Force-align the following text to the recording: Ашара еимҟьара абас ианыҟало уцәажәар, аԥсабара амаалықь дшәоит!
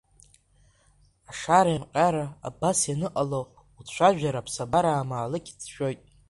Ашара 1.29 1.71
еимҟьара 1.73 2.25
абас 2.47 2.79
ианыҟало 2.91 3.39
уцәажәар, 3.79 4.35
аԥсабара 4.37 4.91
амаалықь 4.95 5.51
дшәоит! 5.59 6.01